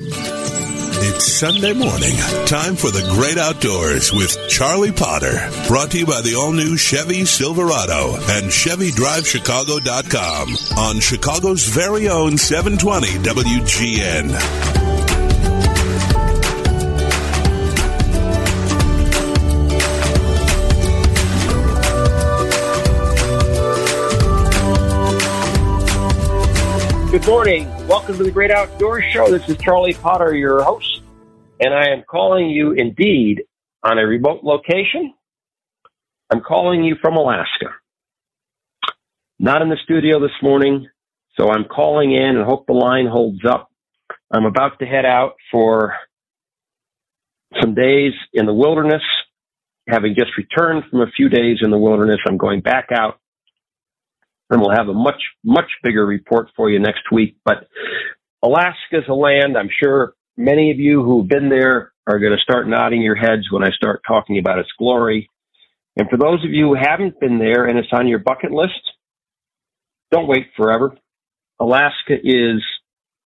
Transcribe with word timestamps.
It's 0.00 1.24
Sunday 1.24 1.72
morning. 1.72 2.14
Time 2.46 2.76
for 2.76 2.92
the 2.92 3.02
great 3.14 3.36
outdoors 3.36 4.12
with 4.12 4.38
Charlie 4.48 4.92
Potter. 4.92 5.50
Brought 5.66 5.90
to 5.90 5.98
you 5.98 6.06
by 6.06 6.22
the 6.22 6.36
all 6.36 6.52
new 6.52 6.76
Chevy 6.76 7.24
Silverado 7.24 8.14
and 8.14 8.46
ChevyDriveChicago.com 8.46 10.56
on 10.78 11.00
Chicago's 11.00 11.66
very 11.66 12.08
own 12.08 12.38
720 12.38 13.08
WGN. 13.24 14.77
Morning. 27.28 27.68
Welcome 27.86 28.16
to 28.16 28.24
the 28.24 28.30
Great 28.30 28.50
Outdoors 28.50 29.04
Show. 29.12 29.30
This 29.30 29.46
is 29.50 29.58
Charlie 29.58 29.92
Potter, 29.92 30.34
your 30.34 30.62
host, 30.62 31.02
and 31.60 31.74
I 31.74 31.90
am 31.90 32.02
calling 32.10 32.48
you 32.48 32.72
indeed 32.72 33.42
on 33.82 33.98
a 33.98 34.06
remote 34.06 34.44
location. 34.44 35.12
I'm 36.32 36.40
calling 36.40 36.84
you 36.84 36.96
from 37.02 37.18
Alaska. 37.18 37.66
Not 39.38 39.60
in 39.60 39.68
the 39.68 39.76
studio 39.84 40.18
this 40.20 40.30
morning, 40.42 40.88
so 41.36 41.50
I'm 41.50 41.66
calling 41.66 42.14
in 42.14 42.38
and 42.38 42.46
hope 42.46 42.66
the 42.66 42.72
line 42.72 43.06
holds 43.06 43.44
up. 43.46 43.68
I'm 44.32 44.46
about 44.46 44.78
to 44.78 44.86
head 44.86 45.04
out 45.04 45.34
for 45.52 45.96
some 47.60 47.74
days 47.74 48.14
in 48.32 48.46
the 48.46 48.54
wilderness. 48.54 49.02
Having 49.86 50.14
just 50.14 50.30
returned 50.38 50.84
from 50.90 51.02
a 51.02 51.10
few 51.14 51.28
days 51.28 51.58
in 51.60 51.70
the 51.70 51.78
wilderness, 51.78 52.20
I'm 52.26 52.38
going 52.38 52.62
back 52.62 52.88
out 52.90 53.20
and 54.50 54.60
we'll 54.60 54.74
have 54.74 54.88
a 54.88 54.94
much, 54.94 55.20
much 55.44 55.70
bigger 55.82 56.06
report 56.06 56.48
for 56.56 56.70
you 56.70 56.78
next 56.78 57.10
week. 57.12 57.36
But 57.44 57.68
Alaska's 58.42 59.04
a 59.08 59.14
land 59.14 59.56
I'm 59.56 59.70
sure 59.82 60.14
many 60.36 60.70
of 60.70 60.78
you 60.78 61.02
who've 61.02 61.28
been 61.28 61.48
there 61.48 61.92
are 62.06 62.18
going 62.18 62.32
to 62.32 62.42
start 62.42 62.68
nodding 62.68 63.02
your 63.02 63.16
heads 63.16 63.50
when 63.50 63.64
I 63.64 63.70
start 63.70 64.02
talking 64.06 64.38
about 64.38 64.58
its 64.58 64.70
glory. 64.78 65.28
And 65.96 66.08
for 66.08 66.16
those 66.16 66.44
of 66.44 66.50
you 66.50 66.68
who 66.68 66.74
haven't 66.74 67.20
been 67.20 67.38
there 67.38 67.66
and 67.66 67.78
it's 67.78 67.92
on 67.92 68.08
your 68.08 68.20
bucket 68.20 68.52
list, 68.52 68.80
don't 70.10 70.28
wait 70.28 70.46
forever. 70.56 70.96
Alaska 71.60 72.14
is, 72.22 72.62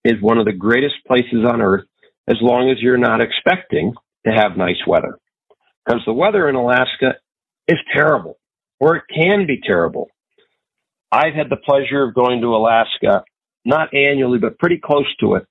is 0.04 0.20
one 0.20 0.38
of 0.38 0.46
the 0.46 0.52
greatest 0.52 0.96
places 1.06 1.44
on 1.46 1.60
earth 1.60 1.84
as 2.28 2.36
long 2.40 2.70
as 2.70 2.78
you're 2.80 2.96
not 2.96 3.20
expecting 3.20 3.92
to 4.26 4.32
have 4.32 4.56
nice 4.56 4.84
weather. 4.86 5.18
Because 5.84 6.00
the 6.06 6.12
weather 6.12 6.48
in 6.48 6.54
Alaska 6.54 7.16
is 7.68 7.78
terrible, 7.92 8.38
or 8.80 8.96
it 8.96 9.04
can 9.12 9.46
be 9.46 9.60
terrible. 9.60 10.08
I've 11.12 11.34
had 11.34 11.50
the 11.50 11.56
pleasure 11.56 12.02
of 12.02 12.14
going 12.14 12.40
to 12.40 12.56
Alaska, 12.56 13.22
not 13.66 13.94
annually, 13.94 14.38
but 14.38 14.58
pretty 14.58 14.80
close 14.82 15.06
to 15.20 15.34
it 15.34 15.44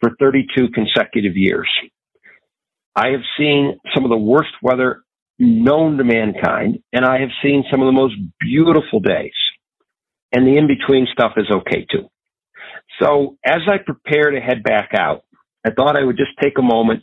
for 0.00 0.10
32 0.20 0.68
consecutive 0.68 1.36
years. 1.36 1.68
I 2.94 3.08
have 3.08 3.22
seen 3.36 3.78
some 3.94 4.04
of 4.04 4.10
the 4.10 4.16
worst 4.16 4.52
weather 4.62 5.02
known 5.40 5.96
to 5.98 6.04
mankind, 6.04 6.78
and 6.92 7.04
I 7.04 7.18
have 7.20 7.30
seen 7.42 7.64
some 7.68 7.80
of 7.80 7.86
the 7.86 7.92
most 7.92 8.14
beautiful 8.40 9.00
days. 9.00 9.32
And 10.32 10.46
the 10.46 10.56
in 10.56 10.68
between 10.68 11.08
stuff 11.12 11.32
is 11.36 11.50
okay 11.50 11.84
too. 11.90 12.08
So 13.00 13.36
as 13.44 13.62
I 13.68 13.78
prepare 13.84 14.30
to 14.30 14.40
head 14.40 14.62
back 14.62 14.90
out, 14.96 15.24
I 15.66 15.70
thought 15.70 15.96
I 15.96 16.04
would 16.04 16.16
just 16.16 16.30
take 16.40 16.58
a 16.58 16.62
moment 16.62 17.02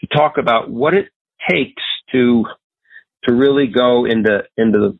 to 0.00 0.06
talk 0.06 0.34
about 0.38 0.70
what 0.70 0.94
it 0.94 1.06
takes 1.48 1.82
to 2.12 2.44
to 3.24 3.34
really 3.34 3.66
go 3.66 4.04
into 4.04 4.42
into 4.56 4.98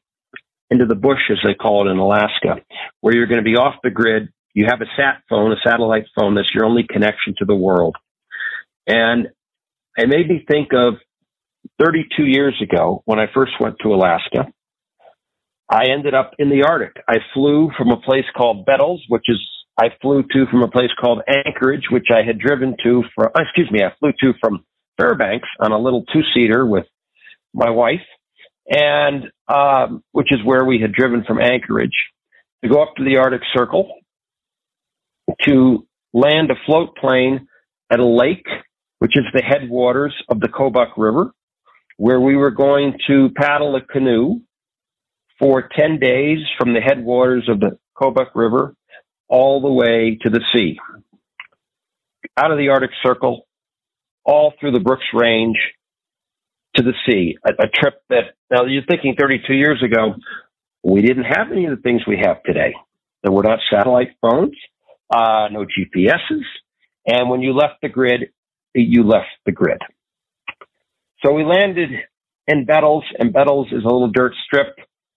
into 0.71 0.87
the 0.87 0.95
bush, 0.95 1.21
as 1.31 1.39
they 1.45 1.55
call 1.55 1.87
it 1.87 1.91
in 1.91 1.99
Alaska, 1.99 2.57
where 3.01 3.15
you're 3.15 3.27
going 3.27 3.43
to 3.43 3.45
be 3.45 3.57
off 3.57 3.77
the 3.83 3.91
grid. 3.91 4.29
You 4.55 4.67
have 4.69 4.81
a 4.81 4.87
sat 4.97 5.23
phone, 5.29 5.53
a 5.53 5.57
satellite 5.65 6.07
phone 6.19 6.35
that's 6.35 6.53
your 6.55 6.65
only 6.65 6.85
connection 6.89 7.35
to 7.39 7.45
the 7.45 7.55
world. 7.55 7.97
And 8.87 9.29
it 9.97 10.09
made 10.09 10.29
me 10.29 10.45
think 10.49 10.69
of 10.73 10.95
32 11.83 12.25
years 12.25 12.61
ago 12.63 13.03
when 13.05 13.19
I 13.19 13.27
first 13.33 13.53
went 13.61 13.77
to 13.83 13.95
Alaska. 13.95 14.47
I 15.71 15.91
ended 15.91 16.15
up 16.15 16.33
in 16.39 16.49
the 16.49 16.65
Arctic. 16.67 17.03
I 17.09 17.17
flew 17.35 17.71
from 17.77 17.91
a 17.91 18.01
place 18.01 18.25
called 18.37 18.65
Bettles, 18.65 19.03
which 19.09 19.25
is 19.29 19.39
I 19.79 19.89
flew 20.01 20.23
to 20.23 20.47
from 20.51 20.63
a 20.63 20.69
place 20.69 20.91
called 20.99 21.21
Anchorage, 21.29 21.85
which 21.91 22.07
I 22.11 22.27
had 22.27 22.39
driven 22.39 22.75
to 22.83 23.05
from, 23.15 23.29
excuse 23.39 23.71
me, 23.71 23.81
I 23.85 23.93
flew 24.01 24.13
to 24.23 24.33
from 24.41 24.65
Fairbanks 24.99 25.49
on 25.61 25.73
a 25.73 25.79
little 25.79 26.05
two 26.13 26.23
seater 26.35 26.67
with 26.67 26.87
my 27.55 27.71
wife 27.71 28.01
and 28.69 29.25
um, 29.49 30.03
which 30.13 30.29
is 30.31 30.39
where 30.45 30.65
we 30.65 30.81
had 30.81 30.93
driven 30.93 31.25
from 31.25 31.41
Anchorage 31.41 31.97
to 32.63 32.69
go 32.69 32.83
up 32.83 32.95
to 32.97 33.05
the 33.05 33.17
Arctic 33.17 33.43
Circle 33.55 33.91
to 35.43 35.87
land 36.13 36.51
a 36.51 36.55
float 36.67 36.97
plane 36.97 37.49
at 37.91 38.01
a 38.01 38.05
lake, 38.05 38.47
which 38.99 39.17
is 39.17 39.25
the 39.33 39.43
headwaters 39.43 40.15
of 40.29 40.41
the 40.41 40.49
Kobuk 40.49 40.93
River, 40.97 41.33
where 41.97 42.21
we 42.21 42.37
were 42.37 42.51
going 42.51 42.99
to 43.07 43.31
paddle 43.37 43.77
a 43.77 43.81
canoe 43.81 44.41
for 45.39 45.69
10 45.79 45.99
days 45.99 46.39
from 46.59 46.75
the 46.75 46.81
headwaters 46.81 47.49
of 47.49 47.61
the 47.61 47.79
Kobuk 47.97 48.35
River 48.35 48.75
all 49.29 49.61
the 49.61 49.73
way 49.73 50.19
to 50.23 50.31
the 50.31 50.41
sea. 50.55 50.79
Out 52.37 52.51
of 52.51 52.59
the 52.59 52.69
Arctic 52.69 52.91
Circle, 53.03 53.47
all 54.25 54.53
through 54.59 54.73
the 54.73 54.81
Brooks 54.81 55.07
Range, 55.15 55.57
to 56.79 56.85
the 56.85 56.95
sea, 57.07 57.37
a, 57.45 57.65
a 57.65 57.69
trip 57.69 58.03
that 58.09 58.35
now 58.51 58.65
you're 58.65 58.85
thinking 58.89 59.15
32 59.19 59.53
years 59.53 59.83
ago, 59.83 60.15
we 60.83 61.03
didn't 61.03 61.25
have 61.25 61.51
any 61.53 61.67
of 61.67 61.77
the 61.77 61.83
things 61.83 62.03
we 62.07 62.19
have 62.25 62.43
today. 62.45 62.75
There 63.23 63.33
were 63.33 63.43
not 63.43 63.59
satellite 63.71 64.11
phones, 64.21 64.57
uh, 65.13 65.49
no 65.51 65.67
GPSs, 65.67 66.45
and 67.07 67.29
when 67.29 67.41
you 67.41 67.53
left 67.53 67.81
the 67.83 67.89
grid, 67.89 68.31
you 68.75 69.03
left 69.03 69.27
the 69.45 69.53
grid. 69.53 69.79
So 71.25 71.33
we 71.33 71.45
landed 71.45 71.91
in 72.47 72.65
Bettles, 72.65 73.05
and 73.19 73.33
Bettles 73.33 73.67
is 73.73 73.83
a 73.83 73.89
little 73.89 74.11
dirt 74.11 74.33
strip. 74.47 74.77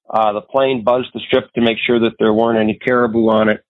Uh, 0.10 0.34
the 0.34 0.42
plane 0.42 0.84
buzzed 0.84 1.10
the 1.14 1.22
strip 1.28 1.54
to 1.54 1.62
make 1.62 1.78
sure 1.86 2.00
that 2.00 2.16
there 2.20 2.34
weren't 2.34 2.60
any 2.60 2.78
caribou 2.78 3.30
on 3.30 3.50
it 3.50 3.64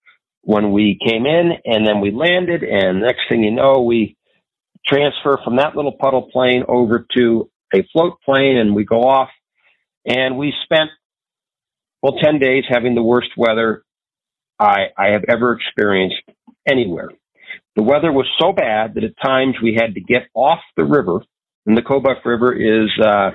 when 0.44 0.72
we 0.72 0.98
came 1.06 1.26
in, 1.26 1.52
and 1.66 1.86
then 1.86 2.00
we 2.00 2.12
landed, 2.12 2.64
and 2.64 3.02
next 3.02 3.22
thing 3.30 3.44
you 3.44 3.52
know, 3.52 3.82
we 3.82 4.16
transfer 4.88 5.40
from 5.44 5.58
that 5.58 5.76
little 5.76 5.92
puddle 5.92 6.30
plane 6.32 6.64
over 6.68 7.06
to 7.18 7.50
a 7.74 7.84
float 7.94 8.20
plane 8.24 8.58
and 8.58 8.76
we 8.76 8.86
go 8.86 9.02
off 9.04 9.30
and 10.06 10.38
we 10.38 10.54
spent, 10.64 10.90
well, 12.02 12.18
10 12.22 12.40
days 12.40 12.64
having 12.70 12.96
the 12.96 13.04
worst 13.04 13.30
weather 13.38 13.84
I, 14.60 14.88
I 14.98 15.10
have 15.10 15.24
ever 15.30 15.54
experienced 15.54 16.22
anywhere. 16.70 17.10
The 17.76 17.84
weather 17.84 18.12
was 18.12 18.28
so 18.40 18.54
bad 18.54 18.96
that 18.96 19.04
at 19.04 19.14
times 19.24 19.56
we 19.62 19.76
had 19.80 19.96
to 19.96 20.02
get 20.02 20.24
off 20.34 20.60
the 20.78 20.86
river 20.86 21.22
and 21.66 21.78
the 21.78 21.82
Kobuk 21.82 22.26
River 22.26 22.54
is, 22.54 22.90
uh, 23.04 23.32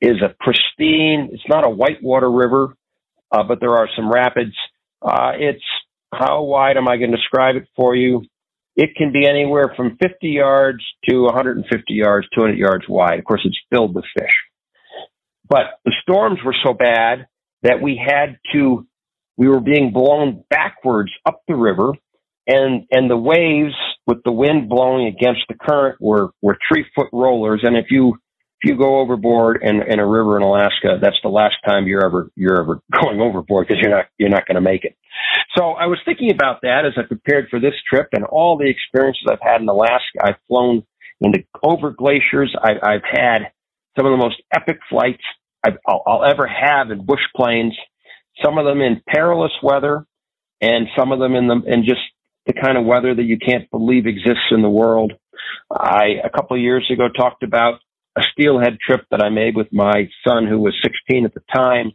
is 0.00 0.16
a 0.22 0.34
pristine, 0.40 1.30
it's 1.32 1.42
not 1.48 1.64
a 1.64 1.70
whitewater 1.70 2.30
river, 2.30 2.74
uh, 3.32 3.42
but 3.44 3.60
there 3.60 3.76
are 3.76 3.88
some 3.96 4.10
rapids. 4.10 4.54
Uh, 5.02 5.32
it's, 5.36 5.64
how 6.14 6.42
wide 6.42 6.76
am 6.76 6.88
I 6.88 6.98
going 6.98 7.10
to 7.12 7.16
describe 7.16 7.56
it 7.56 7.68
for 7.76 7.96
you? 7.96 8.22
It 8.76 8.96
can 8.96 9.12
be 9.12 9.26
anywhere 9.28 9.72
from 9.76 9.98
50 10.02 10.28
yards 10.28 10.84
to 11.08 11.24
150 11.24 11.84
yards, 11.94 12.26
200 12.34 12.58
yards 12.58 12.84
wide. 12.88 13.18
Of 13.18 13.24
course, 13.24 13.42
it's 13.44 13.58
filled 13.70 13.94
with 13.94 14.04
fish. 14.18 14.32
But 15.48 15.78
the 15.84 15.94
storms 16.02 16.40
were 16.44 16.56
so 16.64 16.74
bad 16.74 17.26
that 17.62 17.82
we 17.82 18.02
had 18.04 18.38
to, 18.54 18.86
we 19.36 19.48
were 19.48 19.60
being 19.60 19.92
blown 19.92 20.44
backwards 20.50 21.12
up 21.26 21.42
the 21.48 21.54
river 21.56 21.92
and, 22.46 22.84
and 22.90 23.10
the 23.10 23.16
waves 23.16 23.74
with 24.06 24.18
the 24.24 24.32
wind 24.32 24.68
blowing 24.68 25.06
against 25.06 25.42
the 25.48 25.54
current 25.54 26.00
were, 26.00 26.30
were 26.42 26.58
three 26.68 26.86
foot 26.94 27.08
rollers. 27.12 27.60
And 27.64 27.76
if 27.76 27.86
you, 27.90 28.14
if 28.62 28.70
you 28.70 28.76
go 28.78 29.00
overboard 29.00 29.60
in, 29.62 29.82
in 29.82 30.00
a 30.00 30.06
river 30.06 30.36
in 30.36 30.42
Alaska, 30.42 30.98
that's 31.00 31.18
the 31.22 31.28
last 31.28 31.56
time 31.66 31.86
you're 31.86 32.04
ever 32.04 32.30
you're 32.36 32.60
ever 32.60 32.80
going 33.02 33.20
overboard 33.20 33.68
because 33.68 33.80
you're 33.82 33.90
not 33.90 34.06
you're 34.18 34.30
not 34.30 34.46
going 34.46 34.56
to 34.56 34.60
make 34.60 34.84
it. 34.84 34.96
So 35.56 35.72
I 35.72 35.86
was 35.86 35.98
thinking 36.04 36.30
about 36.30 36.62
that 36.62 36.84
as 36.86 36.92
I 36.96 37.02
prepared 37.02 37.48
for 37.50 37.60
this 37.60 37.74
trip 37.88 38.08
and 38.12 38.24
all 38.24 38.56
the 38.56 38.70
experiences 38.70 39.26
I've 39.30 39.42
had 39.42 39.60
in 39.60 39.68
Alaska. 39.68 40.18
I've 40.22 40.40
flown 40.48 40.84
into 41.20 41.44
over 41.62 41.90
glaciers. 41.90 42.54
I, 42.60 42.72
I've 42.82 43.04
had 43.04 43.52
some 43.96 44.06
of 44.06 44.12
the 44.12 44.16
most 44.16 44.42
epic 44.54 44.78
flights 44.88 45.22
I've, 45.64 45.76
I'll, 45.86 46.02
I'll 46.06 46.24
ever 46.24 46.46
have 46.46 46.90
in 46.90 47.04
bush 47.04 47.20
planes. 47.36 47.74
Some 48.44 48.58
of 48.58 48.64
them 48.64 48.80
in 48.80 49.02
perilous 49.06 49.52
weather, 49.62 50.06
and 50.60 50.86
some 50.96 51.12
of 51.12 51.18
them 51.18 51.34
in 51.34 51.48
the 51.48 51.60
in 51.66 51.84
just 51.84 52.00
the 52.46 52.54
kind 52.54 52.78
of 52.78 52.84
weather 52.84 53.14
that 53.14 53.22
you 53.22 53.38
can't 53.38 53.70
believe 53.70 54.06
exists 54.06 54.50
in 54.50 54.62
the 54.62 54.70
world. 54.70 55.12
I 55.70 56.14
a 56.24 56.30
couple 56.30 56.56
of 56.56 56.62
years 56.62 56.88
ago 56.90 57.08
talked 57.08 57.42
about 57.42 57.80
a 58.16 58.22
steelhead 58.32 58.78
trip 58.84 59.06
that 59.10 59.22
I 59.22 59.28
made 59.28 59.56
with 59.56 59.68
my 59.72 60.08
son, 60.26 60.46
who 60.46 60.58
was 60.58 60.74
16 60.82 61.24
at 61.24 61.34
the 61.34 61.42
time, 61.54 61.92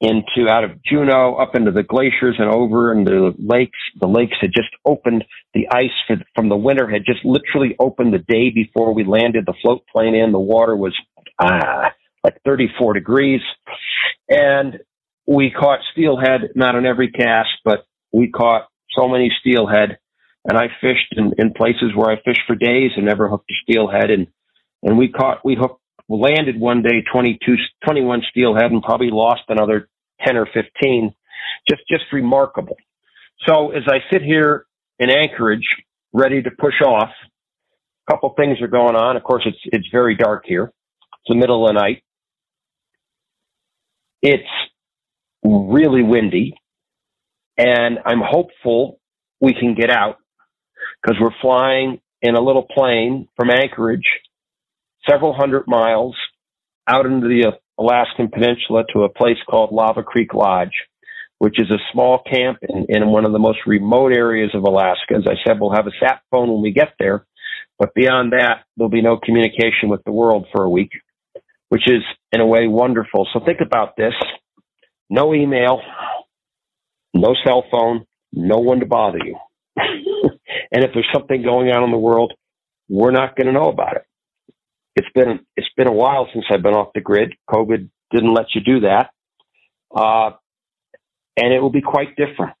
into 0.00 0.48
out 0.48 0.64
of 0.64 0.82
Juneau 0.82 1.36
up 1.36 1.54
into 1.54 1.70
the 1.70 1.82
glaciers 1.82 2.36
and 2.38 2.52
over 2.52 2.92
into 2.92 3.10
the 3.10 3.34
lakes. 3.38 3.78
The 4.00 4.06
lakes 4.06 4.36
had 4.40 4.50
just 4.54 4.68
opened. 4.84 5.24
The 5.54 5.68
ice 5.70 6.18
from 6.34 6.48
the 6.48 6.56
winter 6.56 6.88
had 6.88 7.02
just 7.06 7.24
literally 7.24 7.76
opened 7.78 8.12
the 8.12 8.18
day 8.18 8.50
before 8.50 8.94
we 8.94 9.04
landed 9.04 9.46
the 9.46 9.54
float 9.62 9.84
plane 9.90 10.14
in. 10.14 10.32
The 10.32 10.38
water 10.38 10.76
was 10.76 10.94
ah, 11.40 11.92
like 12.22 12.40
34 12.44 12.94
degrees. 12.94 13.40
And 14.28 14.80
we 15.26 15.50
caught 15.50 15.80
steelhead, 15.92 16.50
not 16.54 16.74
on 16.74 16.84
every 16.84 17.10
cast, 17.10 17.50
but 17.64 17.86
we 18.12 18.30
caught 18.30 18.68
so 18.90 19.08
many 19.08 19.30
steelhead 19.40 19.98
and 20.48 20.56
I 20.56 20.68
fished 20.80 21.12
in, 21.16 21.32
in 21.38 21.52
places 21.52 21.92
where 21.94 22.10
I 22.10 22.22
fished 22.24 22.42
for 22.46 22.54
days 22.54 22.92
and 22.96 23.04
never 23.04 23.28
hooked 23.28 23.50
a 23.50 23.54
steelhead. 23.62 24.10
And, 24.10 24.28
and 24.82 24.96
we 24.96 25.08
caught, 25.08 25.44
we 25.44 25.56
hooked, 25.56 25.80
landed 26.08 26.58
one 26.58 26.82
day 26.82 27.02
22, 27.12 27.56
21 27.84 28.22
steelhead 28.30 28.70
and 28.70 28.82
probably 28.82 29.10
lost 29.10 29.42
another 29.48 29.88
10 30.24 30.36
or 30.36 30.46
15. 30.46 31.14
Just, 31.68 31.82
just 31.88 32.04
remarkable. 32.12 32.76
So 33.46 33.70
as 33.72 33.82
I 33.86 33.98
sit 34.12 34.22
here 34.22 34.66
in 34.98 35.10
Anchorage, 35.10 35.66
ready 36.12 36.42
to 36.42 36.50
push 36.50 36.80
off, 36.84 37.10
a 38.08 38.12
couple 38.12 38.32
things 38.36 38.60
are 38.60 38.68
going 38.68 38.94
on. 38.96 39.16
Of 39.16 39.24
course, 39.24 39.42
it's, 39.46 39.58
it's 39.64 39.88
very 39.92 40.16
dark 40.16 40.44
here. 40.46 40.64
It's 40.64 41.28
the 41.28 41.34
middle 41.34 41.68
of 41.68 41.74
the 41.74 41.80
night. 41.80 42.02
It's 44.22 44.44
really 45.44 46.02
windy 46.02 46.54
and 47.58 47.98
I'm 48.04 48.20
hopeful 48.20 49.00
we 49.40 49.54
can 49.54 49.74
get 49.74 49.90
out 49.90 50.16
because 51.02 51.20
we're 51.20 51.34
flying 51.40 52.00
in 52.22 52.34
a 52.34 52.40
little 52.40 52.62
plane 52.62 53.28
from 53.36 53.50
Anchorage, 53.50 54.06
several 55.08 55.34
hundred 55.34 55.64
miles 55.66 56.16
out 56.88 57.06
into 57.06 57.28
the 57.28 57.52
Alaskan 57.78 58.28
Peninsula 58.28 58.84
to 58.92 59.04
a 59.04 59.08
place 59.08 59.38
called 59.48 59.72
Lava 59.72 60.02
Creek 60.02 60.32
Lodge, 60.34 60.72
which 61.38 61.60
is 61.60 61.70
a 61.70 61.82
small 61.92 62.22
camp 62.22 62.58
in, 62.62 62.86
in 62.88 63.08
one 63.08 63.24
of 63.24 63.32
the 63.32 63.38
most 63.38 63.58
remote 63.66 64.12
areas 64.12 64.50
of 64.54 64.62
Alaska. 64.62 65.14
As 65.16 65.24
I 65.26 65.34
said, 65.46 65.58
we'll 65.60 65.74
have 65.74 65.86
a 65.86 65.96
sat 66.00 66.22
phone 66.30 66.50
when 66.50 66.62
we 66.62 66.72
get 66.72 66.94
there, 66.98 67.26
but 67.78 67.94
beyond 67.94 68.32
that, 68.32 68.64
there'll 68.76 68.90
be 68.90 69.02
no 69.02 69.18
communication 69.18 69.88
with 69.88 70.02
the 70.04 70.12
world 70.12 70.46
for 70.52 70.64
a 70.64 70.70
week, 70.70 70.90
which 71.68 71.82
is 71.86 72.02
in 72.32 72.40
a 72.40 72.46
way 72.46 72.66
wonderful. 72.66 73.28
So 73.32 73.40
think 73.44 73.60
about 73.60 73.96
this. 73.96 74.14
No 75.10 75.34
email, 75.34 75.80
no 77.14 77.34
cell 77.46 77.64
phone, 77.70 78.06
no 78.32 78.58
one 78.58 78.80
to 78.80 78.86
bother 78.86 79.18
you. 79.24 79.36
and 79.76 80.84
if 80.84 80.90
there's 80.94 81.08
something 81.12 81.42
going 81.42 81.70
on 81.70 81.84
in 81.84 81.90
the 81.90 81.98
world, 81.98 82.32
we're 82.88 83.12
not 83.12 83.36
going 83.36 83.46
to 83.46 83.52
know 83.52 83.68
about 83.68 83.96
it. 83.96 84.05
It's 84.96 85.08
been 85.14 85.40
it's 85.56 85.68
been 85.76 85.88
a 85.88 85.92
while 85.92 86.28
since 86.32 86.46
I've 86.50 86.62
been 86.62 86.74
off 86.74 86.92
the 86.94 87.00
grid. 87.00 87.34
COVID 87.50 87.88
didn't 88.12 88.34
let 88.34 88.46
you 88.54 88.62
do 88.62 88.80
that, 88.80 89.10
uh, 89.94 90.30
and 91.36 91.52
it 91.52 91.60
will 91.60 91.70
be 91.70 91.82
quite 91.82 92.16
different. 92.16 92.54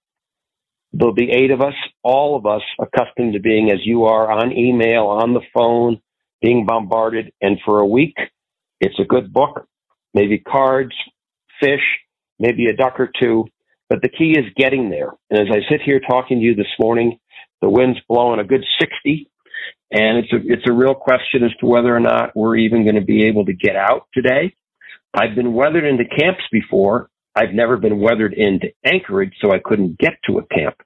There'll 0.92 1.14
be 1.14 1.30
eight 1.30 1.50
of 1.50 1.60
us, 1.60 1.74
all 2.02 2.36
of 2.36 2.46
us 2.46 2.62
accustomed 2.80 3.34
to 3.34 3.40
being 3.40 3.70
as 3.70 3.78
you 3.84 4.04
are 4.04 4.30
on 4.30 4.52
email, 4.52 5.06
on 5.06 5.34
the 5.34 5.42
phone, 5.54 6.00
being 6.40 6.64
bombarded. 6.66 7.32
And 7.40 7.58
for 7.64 7.80
a 7.80 7.86
week, 7.86 8.16
it's 8.80 8.98
a 8.98 9.04
good 9.04 9.32
book, 9.32 9.66
maybe 10.14 10.38
cards, 10.38 10.94
fish, 11.60 11.82
maybe 12.38 12.66
a 12.66 12.76
duck 12.76 12.98
or 12.98 13.10
two, 13.20 13.44
but 13.88 14.02
the 14.02 14.08
key 14.08 14.32
is 14.38 14.46
getting 14.56 14.90
there. 14.90 15.10
And 15.30 15.40
as 15.40 15.48
I 15.50 15.70
sit 15.70 15.82
here 15.84 16.00
talking 16.00 16.38
to 16.38 16.44
you 16.44 16.54
this 16.54 16.66
morning, 16.78 17.18
the 17.60 17.70
wind's 17.70 17.98
blowing 18.08 18.40
a 18.40 18.44
good 18.44 18.64
60. 18.80 19.30
And 19.90 20.18
it's 20.18 20.32
a, 20.32 20.36
it's 20.44 20.68
a 20.68 20.72
real 20.72 20.94
question 20.94 21.44
as 21.44 21.52
to 21.60 21.66
whether 21.66 21.94
or 21.94 22.00
not 22.00 22.34
we're 22.34 22.56
even 22.56 22.84
going 22.84 22.96
to 22.96 23.04
be 23.04 23.26
able 23.26 23.44
to 23.46 23.52
get 23.52 23.76
out 23.76 24.08
today. 24.12 24.54
I've 25.14 25.34
been 25.34 25.54
weathered 25.54 25.84
into 25.84 26.04
camps 26.04 26.42
before. 26.50 27.08
I've 27.34 27.52
never 27.52 27.76
been 27.76 28.00
weathered 28.00 28.34
into 28.34 28.68
Anchorage, 28.84 29.34
so 29.40 29.52
I 29.52 29.60
couldn't 29.62 29.98
get 29.98 30.14
to 30.26 30.38
a 30.38 30.46
camp. 30.46 30.76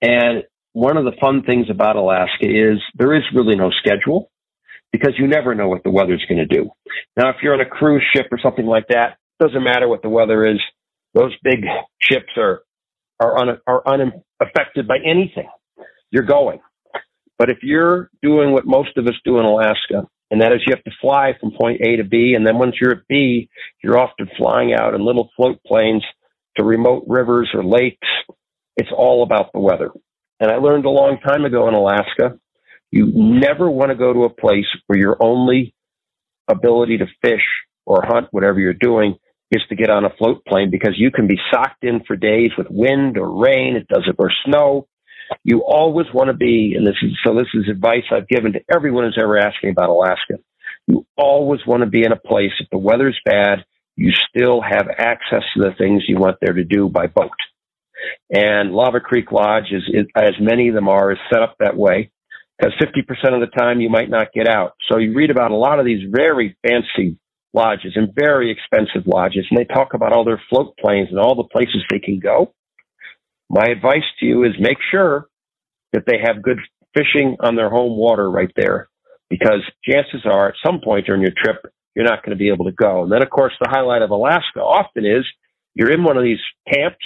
And 0.00 0.44
one 0.72 0.96
of 0.96 1.04
the 1.04 1.16
fun 1.20 1.42
things 1.42 1.66
about 1.70 1.96
Alaska 1.96 2.46
is 2.46 2.78
there 2.94 3.14
is 3.16 3.22
really 3.34 3.56
no 3.56 3.70
schedule 3.70 4.30
because 4.92 5.14
you 5.18 5.26
never 5.26 5.54
know 5.54 5.68
what 5.68 5.82
the 5.82 5.90
weather's 5.90 6.24
going 6.28 6.38
to 6.38 6.46
do. 6.46 6.70
Now, 7.16 7.30
if 7.30 7.36
you're 7.42 7.54
on 7.54 7.60
a 7.60 7.66
cruise 7.66 8.04
ship 8.14 8.26
or 8.30 8.38
something 8.42 8.66
like 8.66 8.86
that, 8.88 9.18
doesn't 9.40 9.64
matter 9.64 9.88
what 9.88 10.02
the 10.02 10.08
weather 10.08 10.46
is. 10.46 10.60
Those 11.14 11.34
big 11.42 11.64
ships 12.00 12.32
are 12.36 12.62
are, 13.20 13.38
un, 13.38 13.58
are 13.66 13.82
unaffected 13.86 14.86
by 14.86 14.98
anything. 15.04 15.48
You're 16.10 16.24
going. 16.24 16.60
But 17.38 17.50
if 17.50 17.58
you're 17.62 18.10
doing 18.22 18.52
what 18.52 18.66
most 18.66 18.96
of 18.96 19.06
us 19.06 19.14
do 19.24 19.38
in 19.38 19.44
Alaska, 19.44 20.06
and 20.30 20.42
that 20.42 20.52
is 20.52 20.60
you 20.66 20.74
have 20.74 20.84
to 20.84 20.90
fly 21.00 21.34
from 21.40 21.52
point 21.52 21.80
A 21.80 21.96
to 21.96 22.04
B, 22.04 22.34
and 22.34 22.46
then 22.46 22.58
once 22.58 22.74
you're 22.80 22.92
at 22.92 23.08
B, 23.08 23.48
you're 23.82 23.98
often 23.98 24.28
flying 24.36 24.74
out 24.74 24.94
in 24.94 25.04
little 25.04 25.30
float 25.36 25.62
planes 25.64 26.04
to 26.56 26.64
remote 26.64 27.04
rivers 27.06 27.50
or 27.54 27.64
lakes. 27.64 28.08
It's 28.76 28.90
all 28.94 29.22
about 29.22 29.52
the 29.52 29.60
weather. 29.60 29.90
And 30.40 30.50
I 30.50 30.56
learned 30.56 30.84
a 30.84 30.90
long 30.90 31.18
time 31.26 31.44
ago 31.44 31.68
in 31.68 31.74
Alaska, 31.74 32.38
you 32.90 33.10
never 33.14 33.70
want 33.70 33.90
to 33.90 33.96
go 33.96 34.12
to 34.12 34.24
a 34.24 34.30
place 34.30 34.66
where 34.86 34.98
your 34.98 35.16
only 35.20 35.74
ability 36.48 36.98
to 36.98 37.06
fish 37.22 37.44
or 37.86 38.02
hunt, 38.04 38.28
whatever 38.30 38.58
you're 38.60 38.72
doing, 38.74 39.16
is 39.50 39.62
to 39.68 39.76
get 39.76 39.90
on 39.90 40.04
a 40.04 40.10
float 40.18 40.44
plane 40.46 40.70
because 40.70 40.94
you 40.96 41.10
can 41.10 41.26
be 41.26 41.38
socked 41.50 41.82
in 41.84 42.02
for 42.06 42.16
days 42.16 42.50
with 42.56 42.66
wind 42.70 43.16
or 43.16 43.42
rain. 43.42 43.76
It 43.76 43.88
doesn't 43.88 44.16
or 44.18 44.30
snow. 44.44 44.86
You 45.44 45.62
always 45.66 46.06
want 46.12 46.28
to 46.28 46.34
be, 46.34 46.74
and 46.76 46.86
this 46.86 46.96
is 47.02 47.12
so. 47.24 47.34
This 47.34 47.48
is 47.54 47.68
advice 47.70 48.04
I've 48.10 48.28
given 48.28 48.54
to 48.54 48.60
everyone 48.74 49.04
who's 49.04 49.18
ever 49.20 49.38
asked 49.38 49.62
me 49.62 49.70
about 49.70 49.90
Alaska. 49.90 50.38
You 50.86 51.06
always 51.16 51.60
want 51.66 51.82
to 51.82 51.88
be 51.88 52.04
in 52.04 52.12
a 52.12 52.16
place 52.16 52.52
if 52.60 52.68
the 52.70 52.78
weather's 52.78 53.18
bad, 53.24 53.64
you 53.96 54.12
still 54.28 54.60
have 54.62 54.88
access 54.96 55.42
to 55.54 55.60
the 55.60 55.74
things 55.76 56.04
you 56.08 56.18
want 56.18 56.38
there 56.40 56.54
to 56.54 56.64
do 56.64 56.88
by 56.88 57.08
boat. 57.08 57.30
And 58.30 58.72
Lava 58.72 59.00
Creek 59.00 59.32
Lodge 59.32 59.72
is, 59.72 59.82
is 59.92 60.06
as 60.16 60.34
many 60.40 60.68
of 60.68 60.74
them 60.74 60.88
are, 60.88 61.12
is 61.12 61.18
set 61.32 61.42
up 61.42 61.56
that 61.58 61.76
way 61.76 62.10
because 62.58 62.72
50% 62.80 63.34
of 63.34 63.40
the 63.40 63.58
time 63.58 63.80
you 63.80 63.90
might 63.90 64.10
not 64.10 64.32
get 64.32 64.48
out. 64.48 64.74
So 64.90 64.98
you 64.98 65.14
read 65.14 65.30
about 65.30 65.50
a 65.50 65.56
lot 65.56 65.78
of 65.78 65.84
these 65.84 66.08
very 66.10 66.56
fancy 66.66 67.18
lodges 67.52 67.92
and 67.96 68.14
very 68.14 68.50
expensive 68.50 69.06
lodges, 69.06 69.46
and 69.50 69.58
they 69.58 69.64
talk 69.64 69.94
about 69.94 70.12
all 70.12 70.24
their 70.24 70.40
float 70.50 70.76
planes 70.78 71.08
and 71.10 71.18
all 71.18 71.34
the 71.34 71.44
places 71.44 71.82
they 71.90 71.98
can 71.98 72.18
go. 72.18 72.54
My 73.50 73.66
advice 73.66 74.04
to 74.20 74.26
you 74.26 74.44
is 74.44 74.52
make 74.58 74.78
sure 74.90 75.28
that 75.92 76.04
they 76.06 76.18
have 76.22 76.42
good 76.42 76.58
fishing 76.94 77.36
on 77.40 77.56
their 77.56 77.70
home 77.70 77.96
water 77.96 78.30
right 78.30 78.50
there, 78.56 78.88
because 79.30 79.62
chances 79.88 80.22
are 80.24 80.48
at 80.48 80.54
some 80.64 80.80
point 80.82 81.06
during 81.06 81.22
your 81.22 81.32
trip, 81.36 81.64
you're 81.94 82.04
not 82.04 82.22
going 82.24 82.36
to 82.36 82.38
be 82.38 82.50
able 82.50 82.66
to 82.66 82.72
go. 82.72 83.02
And 83.02 83.12
then, 83.12 83.22
of 83.22 83.30
course, 83.30 83.52
the 83.60 83.70
highlight 83.70 84.02
of 84.02 84.10
Alaska 84.10 84.60
often 84.60 85.04
is 85.04 85.24
you're 85.74 85.92
in 85.92 86.04
one 86.04 86.16
of 86.16 86.24
these 86.24 86.40
camps. 86.72 87.04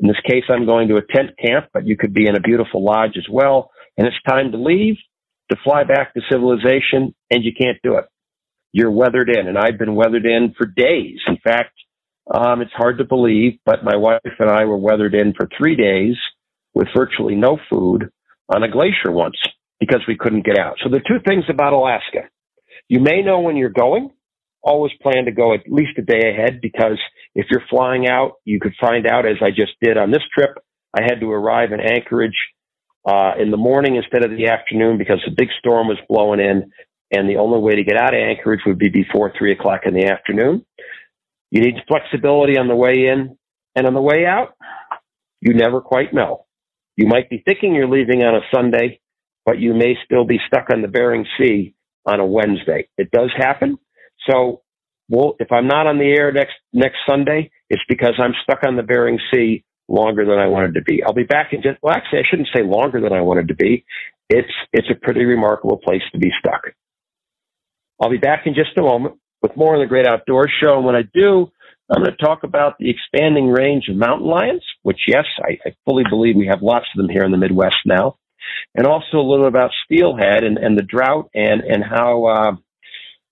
In 0.00 0.08
this 0.08 0.20
case, 0.28 0.44
I'm 0.48 0.66
going 0.66 0.88
to 0.88 0.96
a 0.96 1.02
tent 1.02 1.30
camp, 1.44 1.66
but 1.72 1.86
you 1.86 1.96
could 1.96 2.14
be 2.14 2.26
in 2.26 2.36
a 2.36 2.40
beautiful 2.40 2.84
lodge 2.84 3.16
as 3.16 3.26
well. 3.30 3.70
And 3.96 4.06
it's 4.06 4.16
time 4.28 4.52
to 4.52 4.58
leave, 4.58 4.96
to 5.50 5.56
fly 5.62 5.84
back 5.84 6.14
to 6.14 6.20
civilization, 6.30 7.14
and 7.30 7.44
you 7.44 7.52
can't 7.58 7.78
do 7.82 7.98
it 7.98 8.06
you're 8.72 8.90
weathered 8.90 9.28
in. 9.28 9.46
And 9.46 9.58
I've 9.58 9.78
been 9.78 9.94
weathered 9.94 10.26
in 10.26 10.54
for 10.56 10.66
days. 10.66 11.18
In 11.26 11.36
fact, 11.36 11.74
um, 12.30 12.60
it's 12.62 12.72
hard 12.72 12.98
to 12.98 13.04
believe, 13.04 13.58
but 13.64 13.84
my 13.84 13.96
wife 13.96 14.20
and 14.38 14.50
I 14.50 14.64
were 14.64 14.76
weathered 14.76 15.14
in 15.14 15.34
for 15.34 15.48
three 15.58 15.76
days 15.76 16.16
with 16.74 16.88
virtually 16.96 17.34
no 17.34 17.58
food 17.70 18.10
on 18.54 18.62
a 18.62 18.70
glacier 18.70 19.10
once 19.10 19.36
because 19.80 20.00
we 20.06 20.16
couldn't 20.16 20.46
get 20.46 20.58
out. 20.58 20.76
So 20.82 20.88
the 20.88 21.00
two 21.00 21.18
things 21.26 21.44
about 21.48 21.72
Alaska. 21.72 22.28
You 22.88 23.00
may 23.00 23.22
know 23.22 23.40
when 23.40 23.56
you're 23.56 23.70
going. 23.70 24.10
Always 24.62 24.92
plan 25.02 25.24
to 25.24 25.32
go 25.32 25.54
at 25.54 25.60
least 25.68 25.98
a 25.98 26.02
day 26.02 26.30
ahead 26.30 26.60
because 26.60 26.98
if 27.34 27.46
you're 27.50 27.64
flying 27.68 28.06
out, 28.06 28.34
you 28.44 28.60
could 28.60 28.74
find 28.80 29.06
out 29.06 29.26
as 29.26 29.36
I 29.42 29.50
just 29.50 29.72
did 29.82 29.96
on 29.96 30.12
this 30.12 30.22
trip. 30.32 30.50
I 30.96 31.02
had 31.02 31.20
to 31.20 31.30
arrive 31.30 31.72
in 31.72 31.80
Anchorage 31.80 32.36
uh, 33.04 33.32
in 33.40 33.50
the 33.50 33.56
morning 33.56 33.96
instead 33.96 34.24
of 34.24 34.30
the 34.30 34.46
afternoon 34.46 34.98
because 34.98 35.18
a 35.26 35.32
big 35.36 35.48
storm 35.58 35.88
was 35.88 35.98
blowing 36.08 36.38
in 36.38 36.70
and 37.10 37.28
the 37.28 37.36
only 37.36 37.58
way 37.58 37.74
to 37.74 37.84
get 37.84 37.96
out 37.96 38.14
of 38.14 38.20
Anchorage 38.20 38.60
would 38.66 38.78
be 38.78 38.88
before 38.88 39.32
three 39.36 39.52
o'clock 39.52 39.82
in 39.84 39.94
the 39.94 40.06
afternoon. 40.06 40.64
You 41.52 41.60
need 41.60 41.74
flexibility 41.86 42.56
on 42.56 42.66
the 42.66 42.74
way 42.74 43.08
in 43.08 43.36
and 43.76 43.86
on 43.86 43.92
the 43.92 44.00
way 44.00 44.24
out. 44.24 44.54
You 45.42 45.52
never 45.52 45.82
quite 45.82 46.14
know. 46.14 46.46
You 46.96 47.06
might 47.06 47.28
be 47.28 47.42
thinking 47.46 47.74
you're 47.74 47.90
leaving 47.90 48.22
on 48.22 48.34
a 48.34 48.40
Sunday, 48.54 49.00
but 49.44 49.58
you 49.58 49.74
may 49.74 49.94
still 50.02 50.24
be 50.24 50.38
stuck 50.46 50.70
on 50.72 50.80
the 50.80 50.88
Bering 50.88 51.26
Sea 51.38 51.74
on 52.06 52.20
a 52.20 52.26
Wednesday. 52.26 52.88
It 52.96 53.10
does 53.10 53.30
happen. 53.36 53.78
So, 54.30 54.62
well, 55.10 55.36
if 55.40 55.52
I'm 55.52 55.68
not 55.68 55.86
on 55.86 55.98
the 55.98 56.14
air 56.18 56.32
next 56.32 56.54
next 56.72 56.96
Sunday, 57.06 57.50
it's 57.68 57.82
because 57.86 58.14
I'm 58.18 58.32
stuck 58.42 58.60
on 58.66 58.76
the 58.76 58.82
Bering 58.82 59.18
Sea 59.30 59.62
longer 59.88 60.24
than 60.24 60.38
I 60.38 60.46
wanted 60.46 60.72
to 60.76 60.82
be. 60.82 61.02
I'll 61.04 61.12
be 61.12 61.24
back 61.24 61.52
in 61.52 61.60
just 61.60 61.78
well, 61.82 61.94
actually, 61.94 62.20
I 62.20 62.24
shouldn't 62.30 62.48
say 62.56 62.62
longer 62.62 62.98
than 63.02 63.12
I 63.12 63.20
wanted 63.20 63.48
to 63.48 63.54
be. 63.54 63.84
It's 64.30 64.52
it's 64.72 64.88
a 64.90 64.94
pretty 64.94 65.26
remarkable 65.26 65.76
place 65.76 66.02
to 66.12 66.18
be 66.18 66.30
stuck. 66.38 66.62
I'll 68.00 68.10
be 68.10 68.16
back 68.16 68.46
in 68.46 68.54
just 68.54 68.78
a 68.78 68.82
moment 68.82 69.16
with 69.42 69.56
more 69.56 69.74
on 69.74 69.80
the 69.80 69.86
Great 69.86 70.06
Outdoors 70.06 70.52
Show. 70.62 70.76
And 70.76 70.84
when 70.84 70.96
I 70.96 71.02
do, 71.12 71.50
I'm 71.90 72.02
going 72.02 72.16
to 72.16 72.24
talk 72.24 72.44
about 72.44 72.78
the 72.78 72.88
expanding 72.88 73.48
range 73.48 73.88
of 73.88 73.96
mountain 73.96 74.26
lions, 74.26 74.64
which, 74.82 75.00
yes, 75.06 75.24
I, 75.40 75.58
I 75.68 75.74
fully 75.84 76.04
believe 76.08 76.36
we 76.36 76.46
have 76.46 76.62
lots 76.62 76.86
of 76.94 76.96
them 76.96 77.10
here 77.10 77.24
in 77.24 77.32
the 77.32 77.38
Midwest 77.38 77.76
now. 77.84 78.16
And 78.74 78.86
also 78.86 79.18
a 79.18 79.28
little 79.28 79.46
about 79.46 79.70
steelhead 79.84 80.42
and, 80.42 80.58
and 80.58 80.76
the 80.76 80.82
drought 80.82 81.30
and, 81.34 81.62
and 81.62 81.82
how 81.84 82.24
uh, 82.24 82.52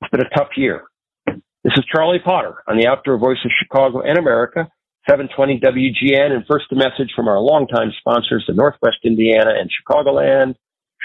it's 0.00 0.11
been 0.11 0.21
a 0.21 0.37
tough 0.37 0.50
year. 0.57 0.85
This 1.26 1.75
is 1.76 1.85
Charlie 1.93 2.21
Potter 2.25 2.57
on 2.67 2.79
the 2.79 2.87
Outdoor 2.87 3.19
Voice 3.19 3.38
of 3.45 3.50
Chicago 3.61 4.00
and 4.00 4.19
America, 4.19 4.69
720 5.09 5.61
WGN. 5.61 6.33
And 6.33 6.45
first, 6.49 6.67
a 6.73 6.75
message 6.75 7.12
from 7.14 7.29
our 7.29 7.38
longtime 7.38 7.93
sponsors, 7.99 8.45
the 8.47 8.55
Northwest 8.55 8.99
Indiana 9.05 9.52
and 9.59 9.71
Chicagoland 9.71 10.55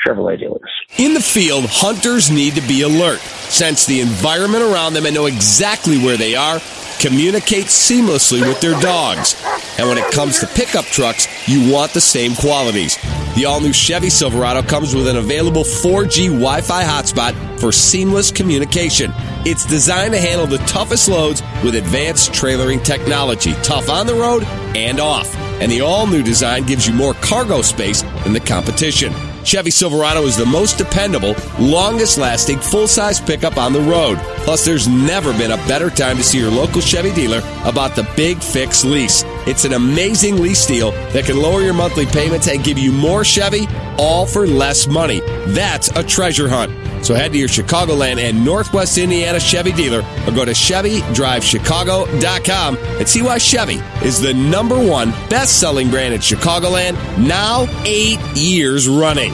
Chevrolet 0.05 0.39
dealers. 0.39 0.61
In 0.97 1.13
the 1.13 1.21
field, 1.21 1.65
hunters 1.67 2.29
need 2.31 2.55
to 2.55 2.67
be 2.67 2.81
alert, 2.81 3.19
sense 3.19 3.85
the 3.85 4.01
environment 4.01 4.63
around 4.63 4.93
them, 4.93 5.05
and 5.05 5.15
know 5.15 5.25
exactly 5.25 5.97
where 5.97 6.17
they 6.17 6.35
are, 6.35 6.59
communicate 6.99 7.65
seamlessly 7.65 8.41
with 8.41 8.59
their 8.61 8.79
dogs. 8.79 9.35
And 9.77 9.87
when 9.87 9.97
it 9.97 10.11
comes 10.11 10.39
to 10.39 10.47
pickup 10.47 10.85
trucks, 10.85 11.27
you 11.47 11.71
want 11.71 11.91
the 11.91 12.01
same 12.01 12.35
qualities 12.35 12.97
The 13.35 13.45
all 13.45 13.59
new 13.59 13.73
Chevy 13.73 14.09
Silverado 14.09 14.63
comes 14.63 14.95
with 14.95 15.07
an 15.07 15.17
available 15.17 15.63
4G 15.63 16.27
Wi 16.27 16.61
Fi 16.61 16.83
hotspot 16.83 17.59
for 17.59 17.71
seamless 17.71 18.31
communication. 18.31 19.11
It's 19.45 19.65
designed 19.65 20.13
to 20.13 20.19
handle 20.19 20.47
the 20.47 20.59
toughest 20.59 21.09
loads 21.09 21.41
with 21.63 21.75
advanced 21.75 22.31
trailering 22.31 22.83
technology, 22.83 23.53
tough 23.61 23.89
on 23.89 24.07
the 24.07 24.15
road 24.15 24.43
and 24.75 24.99
off. 24.99 25.35
And 25.61 25.71
the 25.71 25.81
all 25.81 26.07
new 26.07 26.23
design 26.23 26.63
gives 26.63 26.87
you 26.87 26.93
more 26.93 27.13
cargo 27.15 27.61
space 27.61 28.01
than 28.23 28.33
the 28.33 28.39
competition. 28.39 29.13
Chevy 29.45 29.69
Silverado 29.69 30.23
is 30.23 30.35
the 30.35 30.45
most 30.45 30.79
dependable, 30.79 31.35
longest 31.59 32.17
lasting 32.17 32.57
full 32.59 32.87
size 32.87 33.21
pickup 33.21 33.57
on 33.57 33.73
the 33.73 33.81
road. 33.81 34.17
Plus, 34.43 34.65
there's 34.65 34.87
never 34.87 35.31
been 35.33 35.51
a 35.51 35.67
better 35.67 35.91
time 35.91 36.17
to 36.17 36.23
see 36.23 36.39
your 36.39 36.49
local 36.49 36.81
Chevy 36.81 37.13
dealer 37.13 37.41
about 37.63 37.95
the 37.95 38.09
Big 38.15 38.41
Fix 38.41 38.83
lease. 38.83 39.23
It's 39.45 39.63
an 39.63 39.73
amazing 39.73 40.41
lease 40.41 40.65
deal 40.65 40.91
that 41.13 41.25
can 41.25 41.37
lower 41.37 41.61
your 41.61 41.75
monthly 41.75 42.07
payments 42.07 42.47
and 42.47 42.63
give 42.63 42.79
you 42.79 42.91
more 42.91 43.23
Chevy, 43.23 43.67
all 43.97 44.25
for 44.25 44.47
less 44.47 44.87
money. 44.87 45.21
That's 45.47 45.89
a 45.89 46.03
treasure 46.03 46.47
hunt. 46.47 46.71
So 47.05 47.13
head 47.13 47.33
to 47.33 47.37
your 47.37 47.47
Chicagoland 47.47 48.17
and 48.17 48.43
Northwest 48.43 48.97
Indiana 48.97 49.39
Chevy 49.39 49.71
dealer 49.71 49.99
or 50.25 50.31
go 50.31 50.43
to 50.43 50.51
ChevyDriveChicago.com 50.51 52.77
and 52.77 53.07
see 53.07 53.21
why 53.21 53.37
Chevy 53.37 53.75
is 54.05 54.19
the 54.19 54.33
number 54.33 54.83
one 54.83 55.11
best 55.29 55.59
selling 55.59 55.89
brand 55.89 56.15
in 56.15 56.19
Chicagoland 56.19 56.95
now 57.17 57.67
eight 57.85 58.19
years 58.35 58.89
running. 58.89 59.33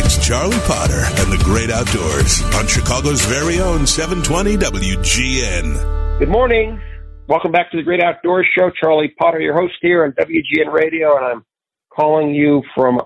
It's 0.00 0.24
Charlie 0.24 0.60
Potter 0.60 1.02
and 1.20 1.32
the 1.32 1.42
Great 1.42 1.70
Outdoors 1.70 2.40
on 2.54 2.66
Chicago's 2.66 3.24
very 3.24 3.60
own 3.60 3.86
720 3.86 4.56
WGN. 4.56 6.18
Good 6.18 6.28
morning. 6.28 6.80
Welcome 7.26 7.52
back 7.52 7.70
to 7.72 7.76
the 7.76 7.82
Great 7.82 8.02
Outdoors 8.02 8.46
Show. 8.56 8.70
Charlie 8.70 9.12
Potter, 9.18 9.40
your 9.40 9.54
host 9.54 9.74
here 9.80 10.04
on 10.04 10.12
WGN 10.12 10.72
Radio, 10.72 11.16
and 11.16 11.26
I'm 11.26 11.44
calling 11.90 12.34
you 12.34 12.62
from 12.74 13.00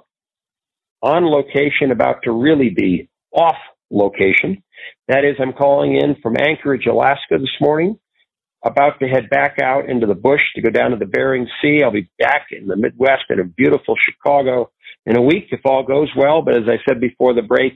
on 1.02 1.26
location, 1.26 1.90
about 1.90 2.22
to 2.24 2.32
really 2.32 2.70
be 2.70 3.08
off 3.32 3.56
location. 3.90 4.62
That 5.08 5.24
is, 5.24 5.36
I'm 5.40 5.52
calling 5.52 5.96
in 5.96 6.16
from 6.22 6.36
Anchorage, 6.38 6.86
Alaska 6.86 7.38
this 7.38 7.56
morning, 7.60 7.98
about 8.64 9.00
to 9.00 9.08
head 9.08 9.28
back 9.30 9.58
out 9.62 9.88
into 9.88 10.06
the 10.06 10.14
bush 10.14 10.40
to 10.54 10.62
go 10.62 10.70
down 10.70 10.92
to 10.92 10.96
the 10.96 11.06
Bering 11.06 11.48
Sea. 11.60 11.82
I'll 11.84 11.92
be 11.92 12.10
back 12.18 12.46
in 12.50 12.66
the 12.68 12.76
Midwest 12.76 13.24
in 13.30 13.40
a 13.40 13.44
beautiful 13.44 13.96
Chicago 14.08 14.70
in 15.06 15.16
a 15.16 15.22
week 15.22 15.48
if 15.50 15.60
all 15.64 15.84
goes 15.84 16.08
well. 16.16 16.42
But 16.42 16.56
as 16.56 16.64
I 16.68 16.78
said 16.88 17.00
before 17.00 17.34
the 17.34 17.42
break, 17.42 17.74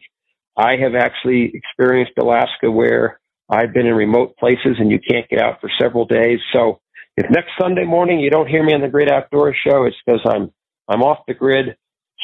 I 0.56 0.76
have 0.76 0.95
actually 0.95 1.52
experienced 1.54 2.12
Alaska 2.21 2.71
where 2.71 3.21
I've 3.50 3.75
been 3.75 3.87
in 3.87 3.95
remote 3.95 4.37
places 4.38 4.76
and 4.78 4.90
you 4.90 4.99
can't 5.00 5.28
get 5.28 5.42
out 5.42 5.61
for 5.61 5.71
several 5.80 6.06
days. 6.06 6.38
So 6.52 6.80
if 7.16 7.30
next 7.30 7.50
Sunday 7.61 7.85
morning 7.85 8.21
you 8.21 8.30
don't 8.30 8.49
hear 8.49 8.64
me 8.64 8.75
on 8.75 8.80
the 8.80 8.88
Great 8.88 9.11
Outdoors 9.11 9.56
Show, 9.66 9.85
it's 9.85 9.97
because 10.06 10.21
I'm 10.26 10.52
I'm 10.88 11.02
off 11.02 11.18
the 11.26 11.35
grid, 11.35 11.76